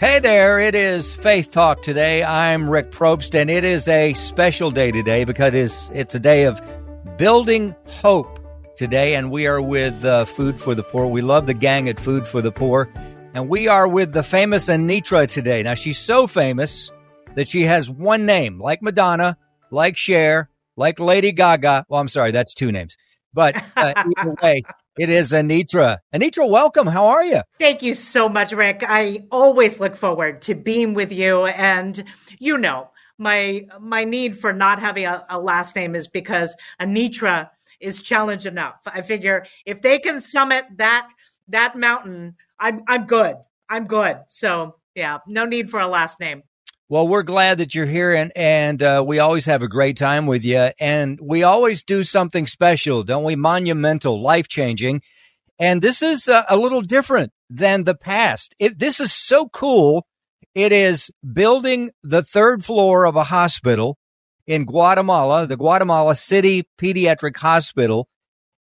Hey 0.00 0.18
there, 0.18 0.58
it 0.58 0.74
is 0.74 1.12
Faith 1.12 1.52
Talk 1.52 1.82
today. 1.82 2.24
I'm 2.24 2.70
Rick 2.70 2.90
Probst, 2.90 3.38
and 3.38 3.50
it 3.50 3.64
is 3.64 3.86
a 3.86 4.14
special 4.14 4.70
day 4.70 4.90
today 4.90 5.24
because 5.24 5.52
it's, 5.52 5.90
it's 5.90 6.14
a 6.14 6.18
day 6.18 6.44
of 6.44 6.58
building 7.18 7.76
hope 7.86 8.40
today, 8.78 9.14
and 9.14 9.30
we 9.30 9.46
are 9.46 9.60
with 9.60 10.02
uh, 10.02 10.24
Food 10.24 10.58
for 10.58 10.74
the 10.74 10.82
Poor. 10.82 11.06
We 11.06 11.20
love 11.20 11.44
the 11.44 11.52
gang 11.52 11.86
at 11.86 12.00
Food 12.00 12.26
for 12.26 12.40
the 12.40 12.50
Poor, 12.50 12.90
and 13.34 13.50
we 13.50 13.68
are 13.68 13.86
with 13.86 14.14
the 14.14 14.22
famous 14.22 14.70
Anitra 14.70 15.28
today. 15.28 15.62
Now, 15.62 15.74
she's 15.74 15.98
so 15.98 16.26
famous 16.26 16.90
that 17.34 17.46
she 17.46 17.64
has 17.64 17.90
one 17.90 18.24
name, 18.24 18.58
like 18.58 18.80
Madonna, 18.80 19.36
like 19.70 19.98
Cher, 19.98 20.48
like 20.78 20.98
Lady 20.98 21.30
Gaga. 21.30 21.84
Well, 21.90 22.00
I'm 22.00 22.08
sorry, 22.08 22.30
that's 22.30 22.54
two 22.54 22.72
names. 22.72 22.96
But 23.34 23.62
uh, 23.76 23.92
either 24.18 24.34
way, 24.42 24.62
it 24.98 25.08
is 25.08 25.32
Anitra. 25.32 25.98
Anitra, 26.14 26.48
welcome. 26.48 26.86
How 26.86 27.06
are 27.06 27.24
you? 27.24 27.42
Thank 27.58 27.82
you 27.82 27.94
so 27.94 28.28
much, 28.28 28.52
Rick. 28.52 28.82
I 28.86 29.24
always 29.30 29.80
look 29.80 29.96
forward 29.96 30.42
to 30.42 30.54
being 30.54 30.94
with 30.94 31.12
you. 31.12 31.46
And 31.46 32.04
you 32.38 32.58
know, 32.58 32.90
my 33.18 33.66
my 33.80 34.04
need 34.04 34.36
for 34.36 34.52
not 34.52 34.80
having 34.80 35.06
a, 35.06 35.24
a 35.28 35.38
last 35.38 35.76
name 35.76 35.94
is 35.94 36.08
because 36.08 36.56
Anitra 36.80 37.50
is 37.80 38.02
challenge 38.02 38.46
enough. 38.46 38.76
I 38.86 39.02
figure 39.02 39.46
if 39.64 39.82
they 39.82 39.98
can 39.98 40.20
summit 40.20 40.64
that 40.76 41.08
that 41.48 41.76
mountain, 41.76 42.36
I'm 42.58 42.82
I'm 42.88 43.06
good. 43.06 43.36
I'm 43.68 43.86
good. 43.86 44.18
So 44.28 44.76
yeah, 44.94 45.18
no 45.26 45.44
need 45.44 45.70
for 45.70 45.80
a 45.80 45.86
last 45.86 46.18
name. 46.18 46.42
Well, 46.90 47.06
we're 47.06 47.22
glad 47.22 47.58
that 47.58 47.72
you're 47.72 47.86
here, 47.86 48.12
and 48.12 48.32
and 48.34 48.82
uh, 48.82 49.04
we 49.06 49.20
always 49.20 49.46
have 49.46 49.62
a 49.62 49.68
great 49.68 49.96
time 49.96 50.26
with 50.26 50.44
you, 50.44 50.70
and 50.80 51.20
we 51.22 51.44
always 51.44 51.84
do 51.84 52.02
something 52.02 52.48
special, 52.48 53.04
don't 53.04 53.22
we? 53.22 53.36
Monumental, 53.36 54.20
life 54.20 54.48
changing, 54.48 55.02
and 55.56 55.82
this 55.82 56.02
is 56.02 56.28
uh, 56.28 56.42
a 56.48 56.56
little 56.56 56.80
different 56.82 57.30
than 57.48 57.84
the 57.84 57.94
past. 57.94 58.56
It, 58.58 58.80
this 58.80 58.98
is 58.98 59.12
so 59.12 59.48
cool. 59.50 60.04
It 60.52 60.72
is 60.72 61.12
building 61.32 61.92
the 62.02 62.24
third 62.24 62.64
floor 62.64 63.06
of 63.06 63.14
a 63.14 63.22
hospital 63.22 63.96
in 64.48 64.64
Guatemala, 64.64 65.46
the 65.46 65.56
Guatemala 65.56 66.16
City 66.16 66.66
Pediatric 66.76 67.36
Hospital, 67.36 68.08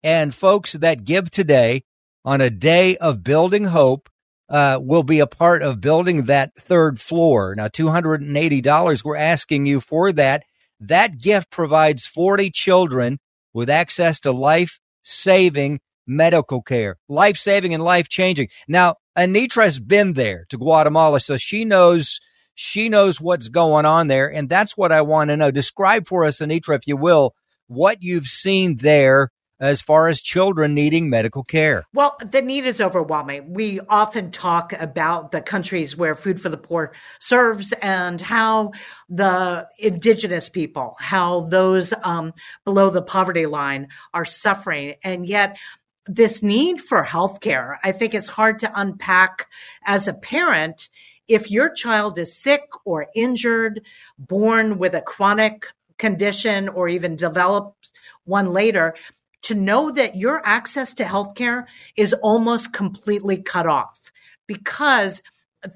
and 0.04 0.36
folks 0.36 0.74
that 0.74 1.06
give 1.06 1.32
today 1.32 1.86
on 2.26 2.42
a 2.42 2.50
day 2.50 2.98
of 2.98 3.24
building 3.24 3.64
hope 3.64 4.10
uh, 4.50 4.80
will 4.82 5.04
be 5.04 5.20
a 5.20 5.28
part 5.28 5.62
of 5.62 5.82
building 5.82 6.24
that 6.24 6.56
third 6.56 7.00
floor. 7.00 7.54
Now, 7.56 7.68
$280, 7.68 9.04
we're 9.04 9.16
asking 9.16 9.66
you 9.66 9.82
for 9.82 10.12
that. 10.14 10.44
That 10.80 11.20
gift 11.20 11.50
provides 11.50 12.06
40 12.06 12.52
children 12.52 13.20
with 13.54 13.70
access 13.70 14.20
to 14.22 14.32
life 14.32 14.80
saving 15.02 15.80
medical 16.06 16.62
care, 16.62 16.98
life 17.10 17.38
saving 17.38 17.74
and 17.74 17.84
life 17.84 18.08
changing. 18.08 18.50
Now, 18.68 18.96
Anitra's 19.18 19.80
been 19.80 20.14
there 20.14 20.46
to 20.50 20.58
Guatemala, 20.58 21.20
so 21.20 21.38
she 21.38 21.66
knows 21.66 22.20
she 22.60 22.90
knows 22.90 23.22
what's 23.22 23.50
going 23.50 23.86
on 23.86 24.08
there, 24.08 24.32
and 24.32 24.50
that's 24.50 24.76
what 24.76 24.92
I 24.92 25.02
want 25.02 25.30
to 25.30 25.38
know. 25.38 25.52
Describe 25.52 26.08
for 26.08 26.26
us, 26.26 26.40
Anitra, 26.40 26.76
if 26.76 26.88
you 26.88 26.98
will, 26.98 27.36
what 27.68 28.02
you've 28.02 28.26
seen 28.26 28.78
there 28.78 29.30
as 29.60 29.82
far 29.82 30.08
as 30.08 30.22
children 30.22 30.74
needing 30.74 31.10
medical 31.10 31.44
care? 31.44 31.86
Well, 31.94 32.16
the 32.24 32.42
need 32.42 32.66
is 32.66 32.82
overwhelming. 32.82 33.54
We 33.54 33.80
often 33.80 34.32
talk 34.32 34.74
about 34.74 35.32
the 35.32 35.42
countries 35.42 35.96
where 35.96 36.16
Food 36.16 36.42
for 36.42 36.50
the 36.50 36.58
Poor 36.58 36.94
serves 37.20 37.74
and 37.82 38.22
how 38.22 38.72
the 39.10 39.68
indigenous 39.80 40.50
people, 40.50 40.96
how 41.00 41.42
those 41.42 41.94
um, 42.04 42.34
below 42.66 42.90
the 42.90 43.02
poverty 43.02 43.46
line 43.46 43.88
are 44.14 44.26
suffering. 44.26 44.96
And 45.04 45.26
yet, 45.26 45.58
this 46.06 46.42
need 46.42 46.82
for 46.82 47.04
healthcare, 47.04 47.78
I 47.84 47.92
think 47.92 48.14
it's 48.14 48.28
hard 48.28 48.60
to 48.60 48.72
unpack 48.80 49.48
as 49.86 50.08
a 50.08 50.14
parent. 50.14 50.90
If 51.28 51.52
your 51.52 51.70
child 51.70 52.18
is 52.18 52.42
sick 52.42 52.62
or 52.86 53.08
injured, 53.14 53.82
born 54.18 54.78
with 54.78 54.94
a 54.94 55.02
chronic 55.02 55.68
condition, 55.98 56.70
or 56.70 56.88
even 56.88 57.18
develops 57.18 57.92
one 58.24 58.54
later, 58.54 58.94
to 59.44 59.56
know 59.56 59.92
that 59.92 60.16
your 60.16 60.46
access 60.46 60.94
to 60.96 61.04
healthcare 61.04 61.66
is 61.96 62.14
almost 62.14 62.74
completely 62.74 63.38
cut 63.38 63.68
off. 63.68 64.12
Because 64.48 65.22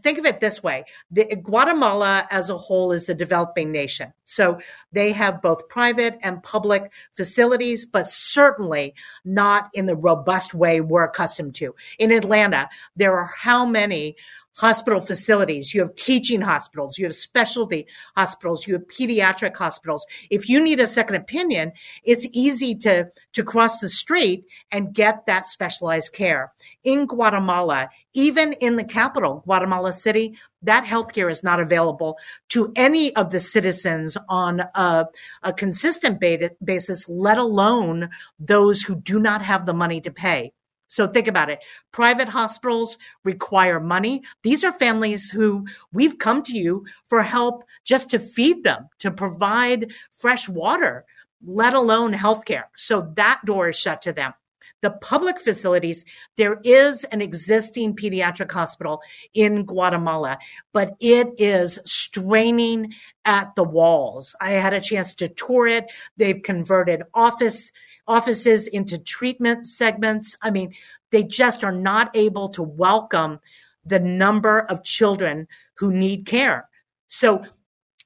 think 0.04 0.18
of 0.18 0.26
it 0.26 0.40
this 0.40 0.62
way 0.62 0.86
the, 1.10 1.26
guatemala 1.36 2.28
as 2.30 2.50
a 2.50 2.58
whole 2.58 2.92
is 2.92 3.10
a 3.10 3.14
developing 3.14 3.72
nation. 3.72 4.14
So 4.26 4.60
they 4.92 5.12
have 5.12 5.42
both 5.42 5.68
private 5.70 6.18
and 6.22 6.42
public 6.44 6.92
facilities 7.12 7.86
but 7.86 8.08
certainly 8.08 8.94
not 9.26 9.70
in 9.74 9.88
the 9.88 9.96
robust 9.96 10.54
way 10.54 10.82
we're 10.82 11.04
accustomed 11.04 11.56
to. 11.56 11.76
In 12.00 12.12
atlanta 12.12 12.70
there 12.96 13.18
are 13.18 13.32
how 13.38 13.66
many 13.66 14.16
hospital 14.58 15.00
facilities, 15.00 15.74
you 15.74 15.82
have 15.82 15.96
teaching 15.96 16.42
hospitals, 16.42 16.98
you 16.98 17.06
have 17.06 17.16
specialty 17.16 17.88
hospitals, 18.16 18.68
you 18.68 18.74
have 18.74 18.88
pediatric 18.88 19.56
hospitals. 19.56 20.06
If 20.30 20.50
you 20.50 20.60
need 20.60 20.80
a 20.80 20.88
second 20.88 21.16
opinion, 21.16 21.72
it's 22.04 22.28
easy 22.34 22.76
to, 22.76 23.08
to 23.34 23.44
cross 23.44 23.80
the 23.80 23.90
street 23.90 24.46
and 24.72 24.94
get 24.94 25.26
that 25.26 25.46
specialized 25.46 26.14
care. 26.14 26.52
In 26.84 27.06
Guatemala, 27.06 27.90
even 28.14 28.54
in 28.54 28.76
the 28.76 28.84
capital, 28.84 29.42
Guatemala 29.46 29.94
City, 29.94 30.38
that 30.64 30.86
healthcare 30.86 31.32
is 31.32 31.44
not 31.44 31.60
available 31.60 32.18
to 32.50 32.72
any 32.76 33.16
of 33.16 33.32
the 33.32 33.40
citizens 33.40 34.16
on 34.30 34.62
a, 34.76 35.06
a 35.44 35.54
consistent 35.54 36.20
basis, 36.64 37.10
let 37.10 37.38
alone 37.38 38.10
those 38.40 38.82
who 38.82 38.96
do 38.96 39.20
not 39.20 39.42
have 39.42 39.66
the 39.66 39.74
money 39.74 40.02
to 40.02 40.12
pay. 40.12 40.54
So 40.92 41.08
think 41.08 41.30
about 41.30 41.50
it. 41.50 41.60
Private 41.94 42.28
hospitals 42.28 42.98
require 43.24 43.80
money. 43.80 44.24
These 44.44 44.66
are 44.66 44.74
families 44.74 45.30
who 45.30 45.66
we've 45.94 46.18
come 46.20 46.44
to 46.44 46.54
you 46.54 46.84
for 47.08 47.22
help 47.22 47.64
just 47.86 48.10
to 48.10 48.20
feed 48.20 48.66
them, 48.66 48.90
to 49.00 49.10
provide 49.10 49.94
fresh 50.12 50.50
water, 50.50 51.06
let 51.46 51.74
alone 51.76 52.12
healthcare. 52.12 52.66
So 52.76 53.10
that 53.16 53.40
door 53.46 53.70
is 53.70 53.80
shut 53.80 54.02
to 54.02 54.12
them. 54.12 54.34
The 54.82 54.92
public 54.92 55.40
facilities, 55.40 56.04
there 56.36 56.60
is 56.62 57.06
an 57.06 57.22
existing 57.22 57.96
pediatric 57.96 58.52
hospital 58.52 59.02
in 59.34 59.64
Guatemala, 59.64 60.40
but 60.74 60.96
it 61.00 61.30
is 61.38 61.80
straining 61.86 62.94
at 63.24 63.56
the 63.56 63.64
walls. 63.64 64.36
I 64.42 64.52
had 64.52 64.74
a 64.74 64.82
chance 64.82 65.16
to 65.16 65.30
tour 65.30 65.68
it. 65.68 65.86
They've 66.18 66.44
converted 66.44 67.04
office 67.14 67.72
offices 68.12 68.68
into 68.68 68.98
treatment 68.98 69.66
segments. 69.66 70.36
I 70.42 70.52
mean, 70.52 70.74
they 71.12 71.24
just 71.24 71.64
are 71.64 71.72
not 71.72 72.16
able 72.16 72.50
to 72.50 72.62
welcome 72.62 73.40
the 73.86 74.00
number 74.00 74.60
of 74.60 74.84
children 74.84 75.48
who 75.76 75.94
need 75.94 76.26
care. 76.26 76.68
So 77.08 77.44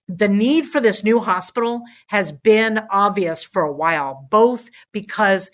the 0.08 0.28
need 0.28 0.68
for 0.68 0.80
this 0.80 1.04
new 1.04 1.20
hospital 1.20 1.82
has 2.08 2.32
been 2.32 2.82
obvious 2.92 3.42
for 3.44 3.64
a 3.64 3.74
while, 3.74 4.28
both 4.30 4.70
because 4.92 5.50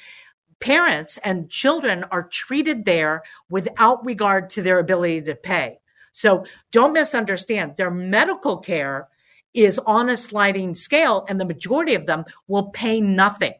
parents 0.59 1.17
and 1.23 1.49
children 1.49 2.03
are 2.11 2.23
treated 2.23 2.83
there 2.83 3.23
without 3.49 4.05
regard 4.05 4.49
to 4.51 4.61
their 4.61 4.79
ability 4.79 5.21
to 5.21 5.35
pay. 5.35 5.79
So 6.11 6.45
don't 6.71 6.93
misunderstand. 6.93 7.77
Their 7.77 7.89
medical 7.89 8.57
care 8.57 9.07
is 9.53 9.79
on 9.79 10.09
a 10.09 10.17
sliding 10.17 10.75
scale, 10.75 11.25
and 11.27 11.39
the 11.39 11.45
majority 11.45 11.95
of 11.95 12.05
them 12.05 12.25
will 12.47 12.69
pay 12.69 12.99
nothing. 13.01 13.53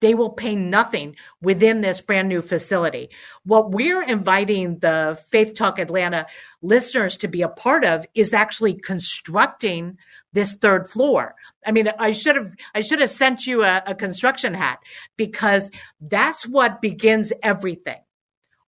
They 0.00 0.14
will 0.14 0.30
pay 0.30 0.54
nothing 0.54 1.16
within 1.40 1.80
this 1.80 2.00
brand 2.00 2.28
new 2.28 2.42
facility. 2.42 3.08
What 3.44 3.70
we're 3.70 4.02
inviting 4.02 4.78
the 4.78 5.18
Faith 5.30 5.54
Talk 5.54 5.78
Atlanta 5.78 6.26
listeners 6.60 7.16
to 7.18 7.28
be 7.28 7.42
a 7.42 7.48
part 7.48 7.84
of 7.84 8.06
is 8.14 8.34
actually 8.34 8.74
constructing 8.74 9.96
this 10.32 10.54
third 10.54 10.86
floor. 10.88 11.34
I 11.64 11.72
mean, 11.72 11.88
I 11.98 12.12
should 12.12 12.36
have 12.36 12.52
I 12.74 12.82
should 12.82 13.00
have 13.00 13.10
sent 13.10 13.46
you 13.46 13.62
a, 13.62 13.82
a 13.86 13.94
construction 13.94 14.52
hat 14.52 14.80
because 15.16 15.70
that's 16.00 16.46
what 16.46 16.82
begins 16.82 17.32
everything. 17.42 18.00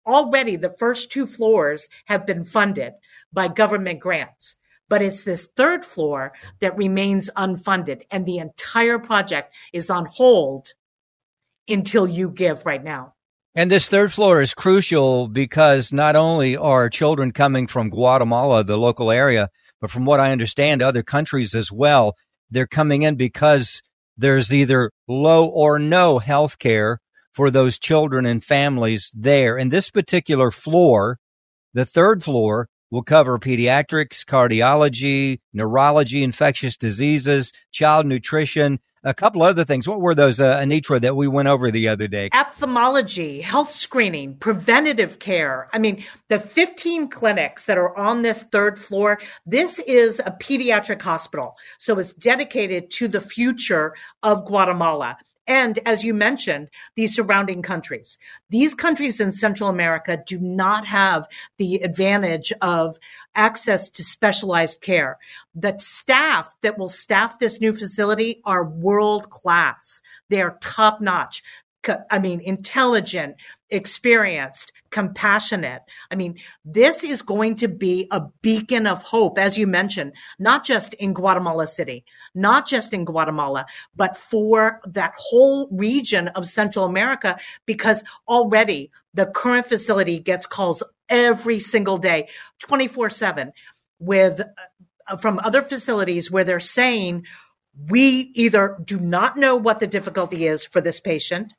Already 0.06 0.54
the 0.54 0.70
first 0.70 1.10
two 1.10 1.26
floors 1.26 1.88
have 2.04 2.24
been 2.24 2.44
funded 2.44 2.92
by 3.32 3.48
government 3.48 3.98
grants 4.00 4.56
but 4.88 5.02
it's 5.02 5.22
this 5.22 5.48
third 5.56 5.84
floor 5.84 6.32
that 6.60 6.76
remains 6.76 7.28
unfunded 7.36 8.02
and 8.10 8.24
the 8.24 8.38
entire 8.38 9.00
project 9.00 9.52
is 9.72 9.90
on 9.90 10.06
hold 10.06 10.74
until 11.68 12.06
you 12.06 12.30
give 12.30 12.64
right 12.64 12.82
now. 12.82 13.14
And 13.54 13.70
this 13.70 13.88
third 13.88 14.12
floor 14.12 14.42
is 14.42 14.52
crucial 14.52 15.28
because 15.28 15.92
not 15.92 16.14
only 16.14 16.56
are 16.56 16.90
children 16.90 17.32
coming 17.32 17.66
from 17.66 17.88
Guatemala, 17.88 18.62
the 18.62 18.76
local 18.76 19.10
area, 19.10 19.48
but 19.80 19.90
from 19.90 20.04
what 20.04 20.20
I 20.20 20.32
understand, 20.32 20.82
other 20.82 21.02
countries 21.02 21.54
as 21.54 21.72
well, 21.72 22.16
they're 22.50 22.66
coming 22.66 23.02
in 23.02 23.16
because 23.16 23.82
there's 24.16 24.52
either 24.52 24.90
low 25.08 25.46
or 25.46 25.78
no 25.78 26.18
health 26.18 26.58
care 26.58 27.00
for 27.32 27.50
those 27.50 27.78
children 27.78 28.26
and 28.26 28.44
families 28.44 29.10
there. 29.14 29.56
And 29.56 29.70
this 29.70 29.90
particular 29.90 30.50
floor, 30.50 31.18
the 31.74 31.84
third 31.84 32.22
floor, 32.22 32.68
will 32.90 33.02
cover 33.02 33.38
pediatrics, 33.38 34.24
cardiology, 34.24 35.40
neurology, 35.52 36.22
infectious 36.22 36.76
diseases, 36.76 37.52
child 37.72 38.06
nutrition, 38.06 38.78
a 39.06 39.14
couple 39.14 39.42
other 39.42 39.64
things. 39.64 39.88
What 39.88 40.00
were 40.00 40.16
those, 40.16 40.40
uh, 40.40 40.58
Anitra, 40.58 41.00
that 41.00 41.14
we 41.14 41.28
went 41.28 41.46
over 41.46 41.70
the 41.70 41.88
other 41.88 42.08
day? 42.08 42.28
Ophthalmology, 42.32 43.40
health 43.40 43.70
screening, 43.70 44.36
preventative 44.36 45.20
care. 45.20 45.68
I 45.72 45.78
mean, 45.78 46.04
the 46.28 46.40
15 46.40 47.08
clinics 47.08 47.66
that 47.66 47.78
are 47.78 47.96
on 47.96 48.22
this 48.22 48.42
third 48.42 48.80
floor, 48.80 49.20
this 49.46 49.78
is 49.78 50.20
a 50.20 50.32
pediatric 50.32 51.00
hospital. 51.00 51.56
So 51.78 51.98
it's 52.00 52.12
dedicated 52.14 52.90
to 52.92 53.06
the 53.06 53.20
future 53.20 53.94
of 54.24 54.44
Guatemala 54.44 55.16
and 55.46 55.78
as 55.86 56.02
you 56.02 56.12
mentioned, 56.12 56.70
these 56.96 57.14
surrounding 57.14 57.62
countries. 57.62 58.18
These 58.50 58.74
countries 58.74 59.20
in 59.20 59.30
Central 59.30 59.68
America 59.68 60.22
do 60.26 60.38
not 60.38 60.86
have 60.86 61.26
the 61.58 61.76
advantage 61.76 62.52
of 62.60 62.98
access 63.34 63.88
to 63.90 64.02
specialized 64.02 64.80
care. 64.80 65.18
The 65.54 65.76
staff 65.78 66.54
that 66.62 66.78
will 66.78 66.88
staff 66.88 67.38
this 67.38 67.60
new 67.60 67.72
facility 67.72 68.40
are 68.44 68.64
world 68.64 69.30
class. 69.30 70.00
They 70.28 70.40
are 70.40 70.58
top 70.60 71.00
notch. 71.00 71.42
I 72.10 72.18
mean, 72.18 72.40
intelligent, 72.40 73.36
experienced, 73.70 74.72
compassionate. 74.90 75.82
I 76.10 76.14
mean, 76.14 76.36
this 76.64 77.04
is 77.04 77.22
going 77.22 77.56
to 77.56 77.68
be 77.68 78.08
a 78.10 78.22
beacon 78.42 78.86
of 78.86 79.02
hope, 79.02 79.38
as 79.38 79.58
you 79.58 79.66
mentioned, 79.66 80.12
not 80.38 80.64
just 80.64 80.94
in 80.94 81.14
Guatemala 81.14 81.66
City, 81.66 82.04
not 82.34 82.66
just 82.66 82.92
in 82.92 83.04
Guatemala, 83.04 83.66
but 83.94 84.16
for 84.16 84.80
that 84.86 85.12
whole 85.16 85.68
region 85.70 86.28
of 86.28 86.46
Central 86.46 86.84
America, 86.84 87.38
because 87.66 88.04
already 88.28 88.90
the 89.14 89.26
current 89.26 89.66
facility 89.66 90.18
gets 90.18 90.46
calls 90.46 90.82
every 91.08 91.60
single 91.60 91.98
day, 91.98 92.28
24 92.60 93.10
seven 93.10 93.52
with 93.98 94.40
uh, 95.08 95.16
from 95.16 95.38
other 95.42 95.62
facilities 95.62 96.30
where 96.30 96.44
they're 96.44 96.60
saying, 96.60 97.24
we 97.88 98.32
either 98.34 98.78
do 98.84 98.98
not 98.98 99.36
know 99.36 99.54
what 99.56 99.80
the 99.80 99.86
difficulty 99.86 100.46
is 100.46 100.64
for 100.64 100.80
this 100.80 101.00
patient 101.00 101.52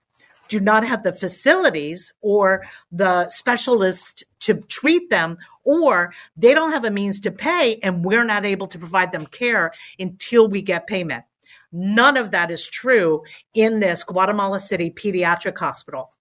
do 0.47 0.59
not 0.59 0.87
have 0.87 1.03
the 1.03 1.13
facilities 1.13 2.13
or 2.21 2.65
the 2.91 3.29
specialists 3.29 4.23
to 4.41 4.55
treat 4.55 5.09
them, 5.09 5.37
or 5.63 6.13
they 6.35 6.53
don't 6.53 6.71
have 6.71 6.85
a 6.85 6.91
means 6.91 7.19
to 7.21 7.31
pay 7.31 7.79
and 7.83 8.05
we're 8.05 8.23
not 8.23 8.45
able 8.45 8.67
to 8.67 8.79
provide 8.79 9.11
them 9.11 9.25
care 9.25 9.73
until 9.99 10.47
we 10.47 10.61
get 10.61 10.87
payment. 10.87 11.23
None 11.71 12.17
of 12.17 12.31
that 12.31 12.51
is 12.51 12.65
true 12.65 13.23
in 13.53 13.79
this 13.79 14.03
Guatemala 14.03 14.59
City 14.59 14.89
pediatric 14.89 15.57
hospital. 15.57 16.11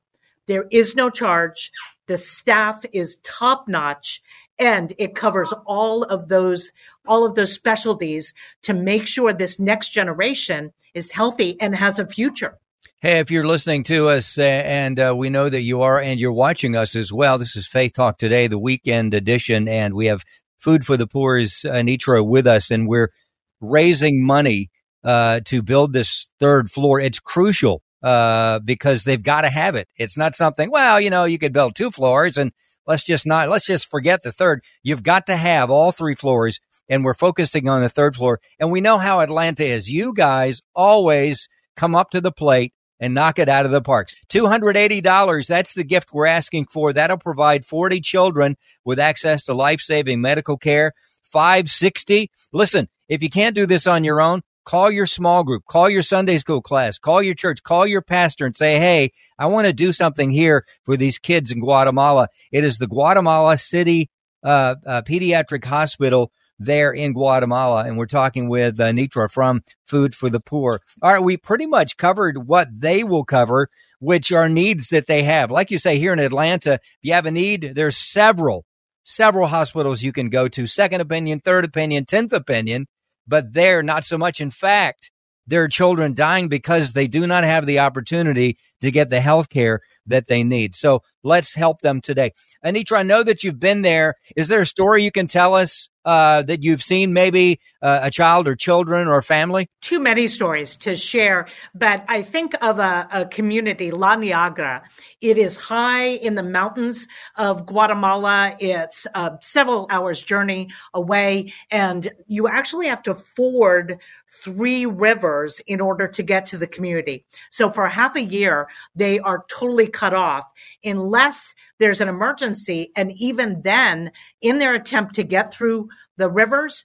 There 0.47 0.67
is 0.71 0.95
no 0.97 1.11
charge. 1.11 1.71
The 2.07 2.19
staff 2.19 2.85
is 2.93 3.17
top 3.23 3.69
notch 3.69 4.23
and 4.59 4.93
it 4.99 5.15
covers 5.15 5.53
all 5.67 6.03
of 6.05 6.29
those 6.29 6.73
all 7.07 7.25
of 7.25 7.35
those 7.35 7.53
specialties 7.53 8.35
to 8.63 8.75
make 8.75 9.07
sure 9.07 9.33
this 9.33 9.61
next 9.61 9.91
generation 9.91 10.73
is 10.95 11.13
healthy 11.13 11.61
and 11.61 11.77
has 11.77 11.99
a 11.99 12.07
future. 12.07 12.59
Hey, 13.03 13.19
if 13.19 13.31
you're 13.31 13.47
listening 13.47 13.83
to 13.85 14.09
us, 14.09 14.39
uh, 14.39 14.43
and 14.43 14.99
uh, 14.99 15.15
we 15.15 15.29
know 15.29 15.51
that 15.51 15.61
you 15.61 15.83
are, 15.83 16.01
and 16.01 16.19
you're 16.19 16.33
watching 16.33 16.75
us 16.75 16.97
as 16.97 17.13
well, 17.13 17.37
this 17.37 17.55
is 17.55 17.67
Faith 17.67 17.93
Talk 17.93 18.17
Today, 18.17 18.47
the 18.47 18.59
weekend 18.59 19.13
edition, 19.13 19.69
and 19.69 19.93
we 19.93 20.07
have 20.07 20.25
Food 20.57 20.87
for 20.87 20.97
the 20.97 21.07
Poor's 21.07 21.67
Anitra 21.67 22.27
with 22.27 22.47
us, 22.47 22.71
and 22.71 22.89
we're 22.89 23.13
raising 23.61 24.25
money 24.25 24.71
uh, 25.05 25.41
to 25.45 25.61
build 25.61 25.93
this 25.93 26.31
third 26.41 26.71
floor. 26.71 26.99
It's 26.99 27.21
crucial 27.21 27.83
uh, 28.03 28.61
because 28.61 29.05
they've 29.05 29.23
got 29.23 29.43
to 29.43 29.51
have 29.51 29.75
it. 29.75 29.89
It's 29.97 30.17
not 30.17 30.35
something, 30.35 30.71
well, 30.71 30.99
you 30.99 31.11
know, 31.11 31.27
you 31.27 31.39
could 31.39 31.53
build 31.53 31.75
two 31.75 31.91
floors 31.91 32.39
and 32.39 32.51
let's 32.87 33.05
just 33.05 33.27
not, 33.27 33.51
let's 33.51 33.67
just 33.67 33.91
forget 33.91 34.23
the 34.23 34.33
third. 34.33 34.65
You've 34.83 35.03
got 35.03 35.27
to 35.27 35.37
have 35.37 35.71
all 35.71 35.93
three 35.93 36.15
floors, 36.15 36.61
and 36.89 37.05
we're 37.05 37.13
focusing 37.13 37.69
on 37.69 37.83
the 37.83 37.91
third 37.91 38.17
floor. 38.17 38.41
And 38.59 38.73
we 38.73 38.81
know 38.81 38.97
how 38.97 39.21
Atlanta 39.21 39.67
is. 39.67 39.91
You 39.91 40.15
guys 40.15 40.63
always 40.75 41.47
come 41.77 41.95
up 41.95 42.09
to 42.13 42.23
the 42.23 42.33
plate 42.33 42.73
and 43.01 43.15
knock 43.15 43.39
it 43.39 43.49
out 43.49 43.67
of 43.67 43.73
the 43.73 43.83
parks. 43.83 44.17
$280. 44.29 45.47
That's 45.47 45.75
the 45.75 45.85
gift 45.85 46.13
we're 46.13 46.27
asking 46.27 46.67
for. 46.67 46.93
That'll 46.93 47.19
provide 47.19 47.65
40 47.65 48.01
children 48.01 48.57
with 48.85 48.99
access 48.99 49.45
to 49.45 49.55
life-saving 49.55 50.21
medical 50.21 50.57
care. 50.57 50.93
560. 51.25 52.31
Listen, 52.53 52.89
if 53.09 53.23
you 53.23 53.31
can't 53.31 53.55
do 53.55 53.67
this 53.67 53.87
on 53.87 54.05
your 54.05 54.21
own, 54.21 54.43
call 54.65 54.91
your 54.91 55.07
small 55.07 55.45
group, 55.45 55.65
call 55.69 55.89
your 55.89 56.03
Sunday 56.03 56.39
school 56.39 56.63
class, 56.63 56.99
call 56.99 57.23
your 57.23 57.35
church, 57.35 57.63
call 57.63 57.87
your 57.87 58.03
pastor 58.03 58.47
and 58.47 58.57
say, 58.57 58.79
Hey, 58.79 59.13
I 59.39 59.47
want 59.47 59.67
to 59.67 59.73
do 59.73 59.93
something 59.93 60.31
here 60.31 60.65
for 60.85 60.97
these 60.97 61.19
kids 61.19 61.51
in 61.51 61.61
Guatemala. 61.61 62.29
It 62.53 62.65
is 62.65 62.79
the 62.79 62.87
Guatemala 62.87 63.59
City 63.59 64.11
uh, 64.43 64.77
uh, 64.87 65.03
Pediatric 65.03 65.65
Hospital 65.65 66.31
there 66.59 66.93
in 66.93 67.13
Guatemala. 67.13 67.85
And 67.85 67.99
we're 67.99 68.07
talking 68.07 68.49
with 68.49 68.81
uh, 68.81 68.91
Nitra 68.91 69.31
from 69.31 69.63
Food 69.85 70.15
for 70.15 70.31
the 70.31 70.41
Poor. 70.41 70.81
All 71.03 71.13
right, 71.13 71.23
we 71.23 71.37
pretty 71.37 71.67
much 71.67 71.97
covered 71.97 72.47
what 72.47 72.69
they 72.73 73.05
will 73.05 73.25
cover, 73.25 73.69
which 73.99 74.33
are 74.33 74.49
needs 74.49 74.89
that 74.89 75.07
they 75.07 75.23
have. 75.23 75.51
Like 75.51 75.71
you 75.71 75.79
say, 75.79 75.99
here 75.99 76.13
in 76.13 76.19
Atlanta, 76.19 76.75
if 76.75 76.81
you 77.03 77.13
have 77.13 77.27
a 77.27 77.31
need, 77.31 77.73
there's 77.75 77.97
several, 77.97 78.65
several 79.03 79.49
hospitals 79.49 80.03
you 80.03 80.13
can 80.13 80.29
go 80.29 80.49
to 80.49 80.67
second 80.67 81.01
opinion, 81.01 81.41
third 81.41 81.65
opinion, 81.65 82.05
10th 82.05 82.33
opinion, 82.33 82.87
but 83.27 83.53
there, 83.53 83.83
not 83.83 84.05
so 84.05 84.17
much. 84.17 84.41
In 84.41 84.51
fact, 84.51 85.11
there 85.47 85.63
are 85.63 85.69
children 85.69 86.15
dying 86.15 86.49
because 86.49 86.93
they 86.93 87.07
do 87.07 87.27
not 87.27 87.45
have 87.45 87.67
the 87.67 87.79
opportunity 87.79 88.59
to 88.81 88.91
get 88.91 89.11
the 89.11 89.21
health 89.21 89.49
care 89.49 89.81
that 90.07 90.27
they 90.29 90.45
need. 90.45 90.75
So 90.75 91.03
let's 91.23 91.55
help 91.55 91.81
them 91.81 92.01
today. 92.01 92.33
Anitra, 92.65 92.99
I 92.99 93.03
know 93.03 93.23
that 93.23 93.43
you've 93.43 93.61
been 93.61 93.83
there. 93.83 94.15
Is 94.37 94.49
there 94.49 94.61
a 94.61 94.67
story 94.67 95.03
you 95.03 95.11
can 95.11 95.27
tell 95.27 95.55
us 95.55 95.89
uh, 96.05 96.43
that 96.43 96.63
you've 96.63 96.83
seen 96.83 97.13
maybe 97.13 97.59
uh, 97.83 98.01
a 98.05 98.11
child 98.13 98.47
or 98.47 98.55
children 98.55 99.09
or 99.09 99.21
family? 99.23 99.69
Too 99.81 99.99
many 99.99 100.29
stories 100.29 100.77
to 100.77 100.97
share, 100.97 101.49
but 101.75 102.05
I 102.09 102.23
think 102.23 102.55
of 102.63 102.79
a, 102.79 103.09
a, 103.13 103.27
community, 103.27 103.91
La 103.91 104.15
Niagara. 104.15 104.85
It 105.21 105.37
is 105.37 105.57
high 105.57 106.07
in 106.07 106.37
the 106.37 106.45
mountains 106.45 107.09
of 107.35 107.67
Guatemala. 107.67 108.57
It's 108.61 109.09
uh, 109.15 109.31
several 109.43 109.89
hours 109.91 110.23
journey 110.23 110.69
away, 110.95 111.53
and 111.73 112.09
you 112.29 112.47
actually 112.47 112.87
have 112.87 113.03
to 113.03 113.15
ford 113.15 113.99
three 114.31 114.87
rivers 114.87 115.61
in 115.67 115.81
order 115.81 116.07
to 116.09 116.23
get 116.23 116.47
to 116.47 116.59
the 116.59 116.67
community. 116.67 117.25
So 117.51 117.71
for 117.71 117.89
half 117.89 118.17
a 118.17 118.23
year, 118.23 118.66
they 118.95 119.19
are 119.19 119.45
totally 119.49 119.89
cut 119.89 120.15
off 120.15 120.45
unless 120.85 121.55
there's 121.79 122.01
an 122.01 122.09
emergency. 122.09 122.93
And 122.97 123.13
even 123.13 123.63
then, 123.63 124.13
in 124.41 124.59
their 124.59 124.75
attempt 124.75 125.15
to 125.17 125.25
get 125.25 125.53
through 125.53 125.89
the 126.17 126.29
rivers, 126.29 126.85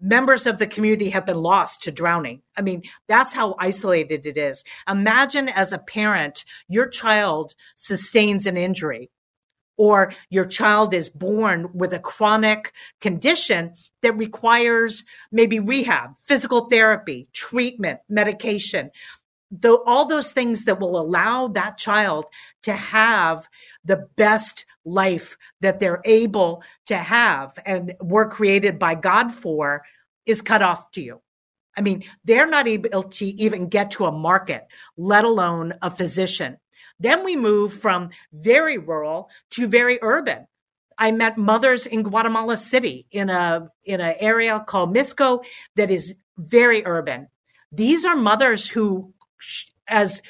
members 0.00 0.46
of 0.46 0.58
the 0.58 0.66
community 0.66 1.10
have 1.10 1.24
been 1.24 1.36
lost 1.36 1.82
to 1.84 1.92
drowning. 1.92 2.42
I 2.56 2.62
mean, 2.62 2.82
that's 3.06 3.32
how 3.32 3.54
isolated 3.58 4.26
it 4.26 4.36
is. 4.36 4.64
Imagine 4.88 5.48
as 5.48 5.72
a 5.72 5.78
parent, 5.78 6.44
your 6.68 6.88
child 6.88 7.54
sustains 7.76 8.46
an 8.46 8.56
injury 8.56 9.10
or 9.76 10.12
your 10.28 10.44
child 10.44 10.92
is 10.92 11.08
born 11.08 11.70
with 11.72 11.92
a 11.92 11.98
chronic 11.98 12.72
condition 13.00 13.74
that 14.02 14.16
requires 14.16 15.04
maybe 15.30 15.58
rehab, 15.58 16.16
physical 16.18 16.68
therapy, 16.68 17.28
treatment, 17.32 18.00
medication. 18.08 18.90
The, 19.52 19.76
all 19.86 20.06
those 20.06 20.32
things 20.32 20.64
that 20.64 20.80
will 20.80 20.98
allow 20.98 21.48
that 21.48 21.76
child 21.76 22.24
to 22.62 22.72
have 22.72 23.46
the 23.84 24.08
best 24.16 24.64
life 24.84 25.36
that 25.60 25.78
they're 25.78 26.00
able 26.04 26.62
to 26.86 26.96
have 26.96 27.58
and 27.66 27.94
were 28.00 28.28
created 28.28 28.78
by 28.78 28.94
God 28.94 29.30
for 29.30 29.84
is 30.24 30.40
cut 30.40 30.62
off 30.62 30.90
to 30.92 31.02
you. 31.02 31.20
I 31.76 31.82
mean, 31.82 32.04
they're 32.24 32.48
not 32.48 32.66
able 32.66 33.02
to 33.02 33.26
even 33.26 33.68
get 33.68 33.92
to 33.92 34.06
a 34.06 34.12
market, 34.12 34.66
let 34.96 35.24
alone 35.24 35.74
a 35.82 35.90
physician. 35.90 36.58
Then 36.98 37.24
we 37.24 37.36
move 37.36 37.72
from 37.72 38.10
very 38.32 38.78
rural 38.78 39.30
to 39.50 39.66
very 39.66 39.98
urban. 40.02 40.46
I 40.98 41.10
met 41.12 41.38
mothers 41.38 41.86
in 41.86 42.02
Guatemala 42.02 42.56
City 42.56 43.06
in 43.10 43.30
a 43.30 43.68
in 43.84 44.00
an 44.00 44.14
area 44.20 44.62
called 44.66 44.94
Mixco 44.94 45.44
that 45.76 45.90
is 45.90 46.14
very 46.38 46.84
urban. 46.86 47.28
These 47.72 48.04
are 48.04 48.14
mothers 48.14 48.68
who, 48.68 49.14
as 49.88 50.22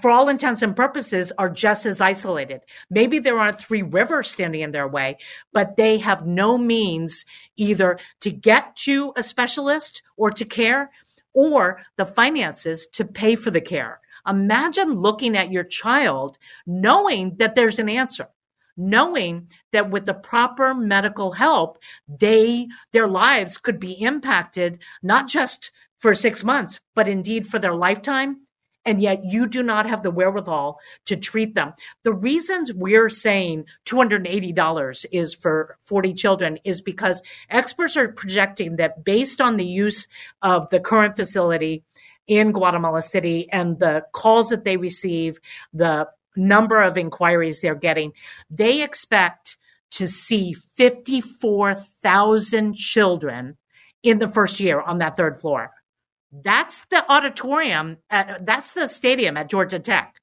for 0.00 0.10
all 0.10 0.28
intents 0.28 0.62
and 0.62 0.76
purposes, 0.76 1.32
are 1.38 1.50
just 1.50 1.86
as 1.86 2.00
isolated. 2.00 2.60
Maybe 2.88 3.18
there 3.18 3.38
aren't 3.38 3.60
three 3.60 3.82
rivers 3.82 4.30
standing 4.30 4.60
in 4.60 4.70
their 4.70 4.86
way, 4.86 5.18
but 5.52 5.76
they 5.76 5.98
have 5.98 6.24
no 6.24 6.56
means 6.56 7.24
either 7.56 7.98
to 8.20 8.30
get 8.30 8.76
to 8.76 9.12
a 9.16 9.24
specialist 9.24 10.02
or 10.16 10.30
to 10.30 10.44
care 10.44 10.92
or 11.34 11.82
the 11.96 12.06
finances 12.06 12.86
to 12.92 13.04
pay 13.04 13.34
for 13.34 13.50
the 13.50 13.60
care. 13.60 14.00
Imagine 14.26 14.94
looking 14.94 15.36
at 15.36 15.50
your 15.50 15.64
child 15.64 16.38
knowing 16.64 17.36
that 17.38 17.56
there's 17.56 17.80
an 17.80 17.88
answer 17.88 18.28
knowing 18.76 19.48
that 19.72 19.90
with 19.90 20.06
the 20.06 20.14
proper 20.14 20.74
medical 20.74 21.32
help, 21.32 21.78
they, 22.08 22.66
their 22.92 23.06
lives 23.06 23.58
could 23.58 23.78
be 23.78 23.92
impacted, 23.92 24.78
not 25.02 25.28
just 25.28 25.70
for 25.98 26.14
six 26.14 26.42
months, 26.42 26.80
but 26.94 27.08
indeed 27.08 27.46
for 27.46 27.58
their 27.58 27.74
lifetime. 27.74 28.41
And 28.84 29.00
yet 29.00 29.20
you 29.24 29.46
do 29.46 29.62
not 29.62 29.88
have 29.88 30.02
the 30.02 30.10
wherewithal 30.10 30.80
to 31.06 31.16
treat 31.16 31.54
them. 31.54 31.72
The 32.02 32.12
reasons 32.12 32.72
we're 32.72 33.08
saying 33.08 33.66
$280 33.86 35.06
is 35.12 35.34
for 35.34 35.78
40 35.82 36.14
children 36.14 36.58
is 36.64 36.80
because 36.80 37.22
experts 37.48 37.96
are 37.96 38.08
projecting 38.08 38.76
that 38.76 39.04
based 39.04 39.40
on 39.40 39.56
the 39.56 39.66
use 39.66 40.08
of 40.42 40.68
the 40.70 40.80
current 40.80 41.16
facility, 41.16 41.84
in 42.26 42.52
Guatemala 42.52 43.02
City 43.02 43.48
and 43.50 43.78
the 43.78 44.04
calls 44.12 44.48
that 44.48 44.64
they 44.64 44.76
receive, 44.76 45.38
the 45.72 46.08
number 46.36 46.82
of 46.82 46.96
inquiries 46.96 47.60
they're 47.60 47.74
getting, 47.74 48.12
they 48.50 48.82
expect 48.82 49.56
to 49.90 50.06
see 50.06 50.54
54,000 50.54 52.74
children 52.74 53.58
in 54.02 54.18
the 54.18 54.28
first 54.28 54.60
year 54.60 54.80
on 54.80 54.98
that 54.98 55.16
third 55.16 55.38
floor. 55.38 55.70
That's 56.32 56.84
the 56.90 57.04
auditorium 57.10 57.98
at, 58.08 58.46
that's 58.46 58.72
the 58.72 58.88
stadium 58.88 59.36
at 59.36 59.50
Georgia 59.50 59.78
Tech. 59.78 60.16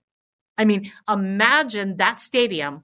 I 0.57 0.65
mean, 0.65 0.91
imagine 1.07 1.97
that 1.97 2.19
stadium 2.19 2.83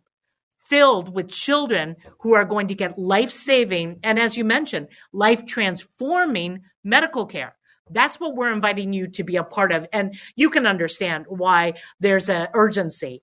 filled 0.63 1.13
with 1.13 1.29
children 1.29 1.95
who 2.19 2.33
are 2.35 2.45
going 2.45 2.67
to 2.67 2.75
get 2.75 2.97
life 2.97 3.31
saving 3.31 3.99
and, 4.03 4.19
as 4.19 4.37
you 4.37 4.43
mentioned, 4.43 4.87
life 5.11 5.45
transforming 5.45 6.61
medical 6.83 7.25
care. 7.25 7.55
That's 7.91 8.19
what 8.19 8.35
we're 8.35 8.51
inviting 8.51 8.93
you 8.93 9.07
to 9.09 9.23
be 9.23 9.35
a 9.35 9.43
part 9.43 9.71
of. 9.71 9.87
And 9.93 10.15
you 10.35 10.49
can 10.49 10.65
understand 10.65 11.25
why 11.27 11.73
there's 11.99 12.29
an 12.29 12.47
urgency. 12.53 13.21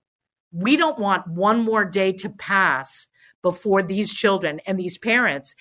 We 0.51 0.77
don't 0.77 0.99
want 0.99 1.27
one 1.27 1.63
more 1.63 1.83
day 1.83 2.13
to 2.13 2.29
pass 2.29 3.07
before 3.41 3.83
these 3.83 4.13
children 4.13 4.61
and 4.65 4.79
these 4.79 4.97
parents 4.97 5.55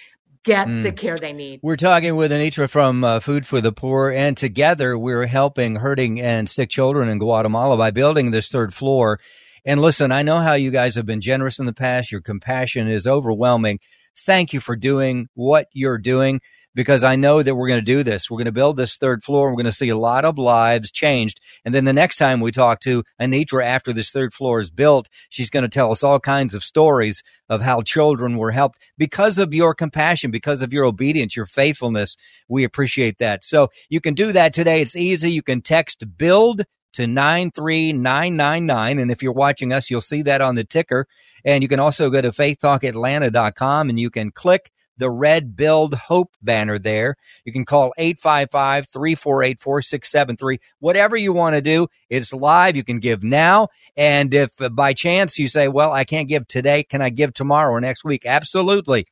get 0.44 0.66
mm. 0.66 0.82
the 0.82 0.92
care 0.92 1.16
they 1.16 1.32
need. 1.32 1.61
We're 1.62 1.76
talking 1.76 2.16
with 2.16 2.32
Anitra 2.32 2.68
from 2.68 3.04
uh, 3.04 3.20
Food 3.20 3.46
for 3.46 3.61
the 3.61 3.72
Poor, 3.72 4.11
and 4.11 4.37
together 4.37 4.99
we're 4.99 5.26
helping 5.26 5.76
hurting 5.76 6.20
and 6.20 6.49
sick 6.49 6.70
children 6.70 7.08
in 7.08 7.18
Guatemala 7.18 7.76
by 7.76 7.90
building 7.90 8.30
this 8.30 8.49
third 8.49 8.75
floor. 8.75 9.20
And 9.64 9.80
listen, 9.80 10.11
I 10.11 10.22
know 10.22 10.38
how 10.38 10.54
you 10.54 10.70
guys 10.70 10.96
have 10.96 11.06
been 11.06 11.20
generous 11.20 11.58
in 11.58 11.66
the 11.66 11.72
past. 11.72 12.11
Your 12.11 12.20
compassion 12.20 12.88
is 12.88 13.06
overwhelming. 13.06 13.78
Thank 14.16 14.52
you 14.52 14.61
for 14.61 14.76
doing 14.76 15.28
what 15.34 15.68
you're 15.72 15.99
doing 15.99 16.40
because 16.74 17.04
I 17.04 17.16
know 17.16 17.42
that 17.42 17.54
we're 17.54 17.68
going 17.68 17.80
to 17.80 17.84
do 17.84 18.02
this. 18.02 18.30
We're 18.30 18.38
going 18.38 18.46
to 18.46 18.52
build 18.52 18.76
this 18.76 18.96
third 18.96 19.22
floor. 19.22 19.48
We're 19.48 19.56
going 19.56 19.64
to 19.66 19.72
see 19.72 19.88
a 19.88 19.96
lot 19.96 20.24
of 20.24 20.38
lives 20.38 20.90
changed. 20.90 21.40
And 21.64 21.74
then 21.74 21.84
the 21.84 21.92
next 21.92 22.16
time 22.16 22.40
we 22.40 22.52
talk 22.52 22.80
to 22.80 23.04
Anitra 23.20 23.64
after 23.64 23.92
this 23.92 24.10
third 24.10 24.32
floor 24.32 24.60
is 24.60 24.70
built, 24.70 25.08
she's 25.28 25.50
going 25.50 25.64
to 25.64 25.68
tell 25.68 25.90
us 25.90 26.02
all 26.02 26.20
kinds 26.20 26.54
of 26.54 26.64
stories 26.64 27.22
of 27.48 27.62
how 27.62 27.82
children 27.82 28.38
were 28.38 28.52
helped 28.52 28.78
because 28.96 29.38
of 29.38 29.52
your 29.54 29.74
compassion, 29.74 30.30
because 30.30 30.62
of 30.62 30.72
your 30.72 30.84
obedience, 30.84 31.36
your 31.36 31.46
faithfulness. 31.46 32.16
We 32.48 32.64
appreciate 32.64 33.18
that. 33.18 33.44
So 33.44 33.68
you 33.88 34.00
can 34.00 34.14
do 34.14 34.32
that 34.32 34.52
today. 34.52 34.80
It's 34.80 34.96
easy. 34.96 35.30
You 35.30 35.42
can 35.42 35.60
text 35.60 36.04
build 36.16 36.64
to 36.94 37.06
93999. 37.06 38.98
And 38.98 39.10
if 39.10 39.22
you're 39.22 39.32
watching 39.32 39.72
us, 39.72 39.90
you'll 39.90 40.00
see 40.00 40.22
that 40.22 40.40
on 40.40 40.54
the 40.54 40.64
ticker. 40.64 41.06
And 41.44 41.62
you 41.62 41.68
can 41.68 41.80
also 41.80 42.10
go 42.10 42.20
to 42.20 42.30
faithtalkatlanta.com 42.30 43.88
and 43.88 43.98
you 43.98 44.10
can 44.10 44.30
click 44.30 44.70
the 45.02 45.11
red 45.11 45.56
Build 45.56 45.94
Hope 45.94 46.37
banner 46.40 46.78
there. 46.78 47.16
You 47.44 47.52
can 47.52 47.64
call 47.64 47.92
855 47.99 48.87
348 48.87 49.59
4673. 49.59 50.61
Whatever 50.78 51.16
you 51.16 51.32
want 51.32 51.56
to 51.56 51.61
do, 51.61 51.88
it's 52.09 52.32
live. 52.32 52.76
You 52.76 52.85
can 52.85 53.00
give 53.00 53.25
now. 53.25 53.68
And 53.97 54.32
if 54.32 54.62
uh, 54.62 54.68
by 54.68 54.92
chance 54.92 55.40
you 55.40 55.49
say, 55.49 55.66
well, 55.66 55.92
I 55.92 56.04
can't 56.04 56.28
give 56.28 56.47
today, 56.47 56.85
can 56.85 57.02
I 57.02 57.11
give 57.11 57.35
tomorrow 57.35 57.73
or 57.73 57.80
next 57.80 58.04
week? 58.04 58.25
Absolutely. 58.25 59.06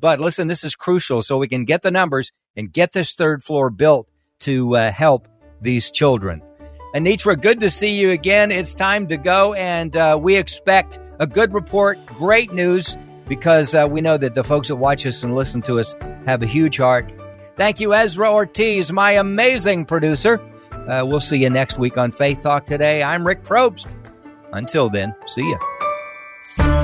But 0.00 0.18
listen, 0.18 0.48
this 0.48 0.64
is 0.64 0.74
crucial 0.74 1.20
so 1.20 1.36
we 1.36 1.46
can 1.46 1.66
get 1.66 1.82
the 1.82 1.90
numbers 1.90 2.32
and 2.56 2.72
get 2.72 2.92
this 2.92 3.14
third 3.14 3.44
floor 3.44 3.68
built 3.68 4.10
to 4.40 4.74
uh, 4.76 4.92
help 4.92 5.28
these 5.60 5.90
children. 5.90 6.40
Anitra, 6.94 7.38
good 7.38 7.60
to 7.60 7.68
see 7.68 8.00
you 8.00 8.12
again. 8.12 8.50
It's 8.50 8.72
time 8.72 9.08
to 9.08 9.18
go, 9.18 9.52
and 9.52 9.94
uh, 9.94 10.18
we 10.18 10.36
expect 10.36 10.98
a 11.18 11.26
good 11.26 11.52
report, 11.52 12.06
great 12.06 12.52
news 12.52 12.96
because 13.26 13.74
uh, 13.74 13.86
we 13.90 14.00
know 14.00 14.16
that 14.16 14.34
the 14.34 14.44
folks 14.44 14.68
that 14.68 14.76
watch 14.76 15.06
us 15.06 15.22
and 15.22 15.34
listen 15.34 15.62
to 15.62 15.78
us 15.78 15.94
have 16.26 16.42
a 16.42 16.46
huge 16.46 16.78
heart. 16.78 17.10
Thank 17.56 17.80
you, 17.80 17.94
Ezra 17.94 18.32
Ortiz, 18.32 18.92
my 18.92 19.12
amazing 19.12 19.86
producer. 19.86 20.40
Uh, 20.72 21.04
we'll 21.06 21.20
see 21.20 21.38
you 21.38 21.50
next 21.50 21.78
week 21.78 21.96
on 21.96 22.10
Faith 22.10 22.40
Talk 22.40 22.66
Today. 22.66 23.02
I'm 23.02 23.26
Rick 23.26 23.44
Probst. 23.44 23.86
Until 24.52 24.90
then, 24.90 25.14
see 25.26 25.42
you. 25.42 26.83